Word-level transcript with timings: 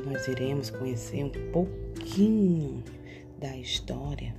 nós 0.00 0.26
iremos 0.26 0.70
conhecer 0.70 1.22
um 1.22 1.30
pouquinho 1.52 2.82
da 3.38 3.56
história 3.56 4.34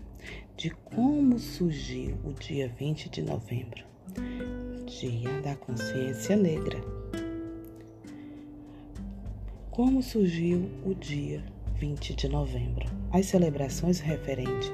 de 0.57 0.69
como 0.69 1.39
surgiu 1.39 2.17
o 2.25 2.33
dia 2.33 2.67
20 2.77 3.09
de 3.09 3.21
novembro, 3.21 3.85
Dia 4.85 5.41
da 5.41 5.55
Consciência 5.55 6.35
Negra. 6.35 6.81
Como 9.71 10.03
surgiu 10.03 10.69
o 10.85 10.93
dia 10.93 11.41
20 11.75 12.15
de 12.15 12.27
novembro? 12.27 12.85
As 13.13 13.27
celebrações 13.27 14.01
referentes 14.01 14.71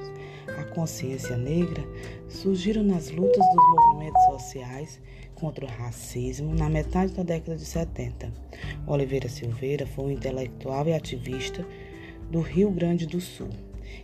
à 0.57 0.63
consciência 0.73 1.37
negra 1.37 1.83
surgiram 2.27 2.81
nas 2.81 3.11
lutas 3.11 3.45
dos 3.53 3.65
movimentos 3.67 4.23
sociais 4.23 4.99
contra 5.43 5.65
o 5.65 5.67
racismo 5.67 6.55
na 6.55 6.69
metade 6.69 7.11
da 7.11 7.21
década 7.21 7.57
de 7.57 7.65
70. 7.65 8.31
Oliveira 8.87 9.27
Silveira 9.27 9.85
foi 9.85 10.05
um 10.05 10.11
intelectual 10.11 10.87
e 10.87 10.93
ativista 10.93 11.67
do 12.31 12.39
Rio 12.39 12.71
Grande 12.71 13.05
do 13.05 13.19
Sul 13.19 13.49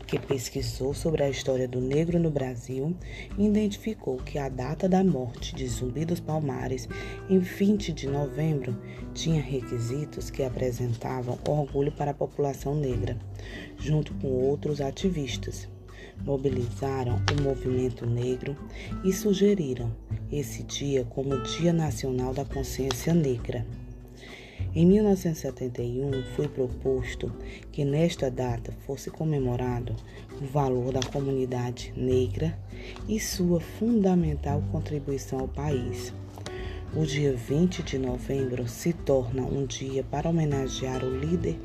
que 0.05 0.20
pesquisou 0.20 0.94
sobre 0.94 1.23
a 1.23 1.30
história 1.30 1.66
do 1.66 1.80
negro 1.80 2.20
no 2.20 2.30
Brasil 2.30 2.94
e 3.38 3.45
identificou 3.45 4.17
que 4.17 4.38
a 4.38 4.49
data 4.49 4.89
da 4.89 5.02
morte 5.02 5.55
de 5.55 5.66
Zumbi 5.66 6.03
dos 6.03 6.20
Palmares, 6.20 6.89
em 7.30 7.39
20 7.39 7.94
de 7.94 8.08
novembro, 8.08 8.77
tinha 9.13 9.41
requisitos 9.41 10.30
que 10.30 10.44
apresentavam 10.44 11.39
orgulho 11.47 11.91
para 11.91 12.11
a 12.11 12.13
população 12.13 12.75
negra, 12.75 13.17
junto 13.77 14.13
com 14.16 14.27
outros 14.27 14.81
ativistas. 14.81 15.69
Mobilizaram 16.25 17.21
o 17.37 17.41
movimento 17.41 18.05
negro 18.05 18.55
e 19.03 19.11
sugeriram 19.11 19.91
esse 20.31 20.63
dia 20.63 21.05
como 21.05 21.41
Dia 21.44 21.73
Nacional 21.73 22.33
da 22.33 22.45
Consciência 22.45 23.13
Negra. 23.13 23.66
Em 24.75 24.85
1971, 24.85 26.23
foi 26.35 26.47
proposto 26.47 27.31
que 27.71 27.83
nesta 27.83 28.29
data 28.29 28.71
fosse 28.85 29.09
comemorado 29.09 29.95
o 30.39 30.45
valor 30.45 30.94
da 30.94 30.99
comunidade 30.99 31.91
negra 31.97 32.57
e 33.07 33.19
sua 33.19 33.59
fundamental 33.59 34.61
contribuição 34.72 35.39
ao 35.39 35.47
país. 35.47 36.13
O 36.95 37.05
dia 37.05 37.35
20 37.35 37.83
de 37.83 37.99
novembro 37.99 38.67
se 38.67 38.93
torna 38.93 39.43
um 39.43 39.63
dia 39.63 40.03
para 40.03 40.27
homenagear 40.27 41.05
o 41.05 41.19
líder 41.19 41.59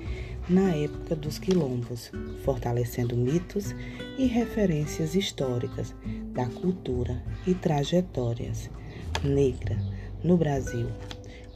na 0.50 0.74
época 0.74 1.16
dos 1.16 1.38
quilombos, 1.38 2.12
fortalecendo 2.44 3.16
mitos 3.16 3.74
e 4.18 4.26
referências 4.26 5.14
históricas 5.14 5.94
da 6.34 6.44
cultura 6.44 7.22
e 7.46 7.54
trajetórias 7.54 8.68
negra 9.22 9.78
no 10.22 10.36
Brasil 10.36 10.88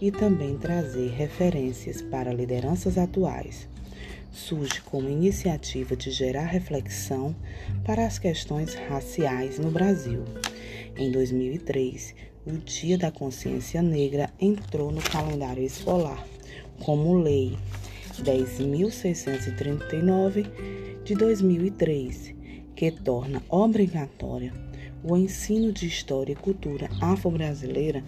e 0.01 0.11
também 0.11 0.57
trazer 0.57 1.11
referências 1.11 2.01
para 2.01 2.33
lideranças 2.33 2.97
atuais. 2.97 3.69
Surge 4.31 4.83
como 4.83 5.09
iniciativa 5.09 5.97
de 5.97 6.11
gerar 6.11 6.45
reflexão 6.45 7.35
para 7.85 8.07
as 8.07 8.19
questões 8.19 8.75
raciais 8.75 9.59
no 9.59 9.71
Brasil. 9.71 10.23
Em 10.97 11.11
2003, 11.11 12.15
o 12.47 12.53
Dia 12.53 12.99
da 12.99 13.11
Consciência 13.11 13.83
Negra 13.83 14.31
entrou 14.41 14.91
no 14.91 15.03
calendário 15.03 15.65
escolar 15.65 16.27
como 16.81 17.21
Lei 17.21 17.59
10.639 18.23 20.47
de 21.05 21.15
2003, 21.15 22.35
que 22.75 22.91
torna 22.91 23.43
obrigatória 23.49 24.53
o 25.03 25.17
ensino 25.17 25.73
de 25.73 25.87
história 25.87 26.33
e 26.33 26.37
cultura 26.37 26.91
afro-brasileira 27.01 28.05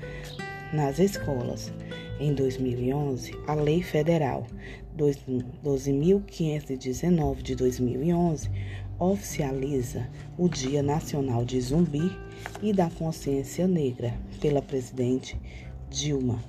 nas 0.73 0.99
escolas. 0.99 1.73
Em 2.21 2.33
2011, 2.35 3.35
a 3.47 3.55
Lei 3.55 3.83
Federal 3.83 4.47
12.519 4.95 7.41
de 7.41 7.55
2011 7.55 8.51
oficializa 8.99 10.07
o 10.37 10.47
Dia 10.47 10.83
Nacional 10.83 11.47
de 11.47 11.59
Zumbi 11.59 12.15
e 12.63 12.75
da 12.75 12.91
Consciência 12.91 13.67
Negra 13.67 14.13
pela 14.39 14.61
presidente 14.61 15.41
Dilma, 15.89 16.45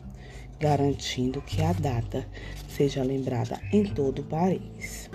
garantindo 0.59 1.41
que 1.41 1.61
a 1.61 1.71
data 1.71 2.27
seja 2.67 3.01
lembrada 3.01 3.57
em 3.71 3.85
todo 3.85 4.23
o 4.23 4.25
país. 4.25 5.09